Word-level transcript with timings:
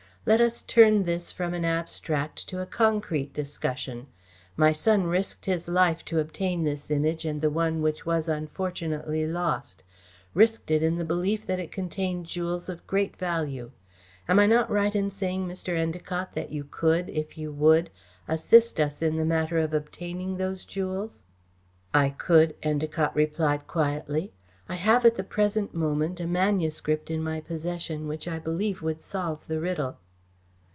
Let 0.23 0.39
us 0.39 0.61
turn 0.61 1.05
this 1.05 1.31
from 1.31 1.55
an 1.55 1.65
abstract 1.65 2.47
to 2.49 2.61
a 2.61 2.67
concrete 2.67 3.33
discussion. 3.33 4.05
My 4.55 4.71
son 4.71 5.05
risked 5.07 5.47
his 5.47 5.67
life 5.67 6.05
to 6.05 6.19
obtain 6.19 6.63
this 6.63 6.91
Image 6.91 7.25
and 7.25 7.41
the 7.41 7.49
one 7.49 7.81
which 7.81 8.05
was 8.05 8.27
unfortunately 8.29 9.25
lost 9.25 9.81
risked 10.35 10.69
it 10.69 10.83
in 10.83 10.97
the 10.97 11.03
belief 11.03 11.47
that 11.47 11.59
it 11.59 11.71
contained 11.71 12.27
jewels 12.27 12.69
of 12.69 12.85
great 12.85 13.15
value. 13.17 13.71
Am 14.29 14.37
I 14.37 14.45
not 14.45 14.69
right 14.69 14.95
in 14.95 15.09
saying, 15.09 15.47
Mr. 15.47 15.75
Endacott, 15.75 16.33
that 16.35 16.51
you 16.51 16.65
could, 16.65 17.09
if 17.09 17.35
you 17.35 17.51
would, 17.53 17.89
assist 18.27 18.79
us 18.79 19.01
in 19.01 19.15
the 19.15 19.25
matter 19.25 19.57
of 19.57 19.73
obtaining 19.73 20.37
those 20.37 20.65
jewels?" 20.65 21.23
"I 21.95 22.09
could," 22.11 22.55
Endacott 22.61 23.15
replied 23.15 23.65
quietly. 23.65 24.33
"I 24.69 24.75
have 24.75 25.03
at 25.03 25.15
the 25.15 25.23
present 25.23 25.73
moment 25.73 26.19
a 26.19 26.27
manuscript 26.27 27.09
in 27.09 27.23
my 27.23 27.41
possession 27.41 28.07
which 28.07 28.27
I 28.27 28.37
believe 28.37 28.83
would 28.83 29.01
solve 29.01 29.47
the 29.47 29.59
riddle." 29.59 29.97